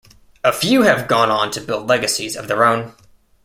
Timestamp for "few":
0.51-0.81